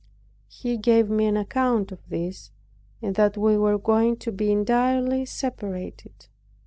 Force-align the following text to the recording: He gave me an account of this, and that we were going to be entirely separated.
He 0.47 0.77
gave 0.77 1.11
me 1.11 1.27
an 1.27 1.37
account 1.37 1.91
of 1.91 1.99
this, 2.09 2.49
and 3.03 3.13
that 3.17 3.37
we 3.37 3.55
were 3.55 3.77
going 3.77 4.17
to 4.17 4.31
be 4.31 4.51
entirely 4.51 5.25
separated. 5.25 6.25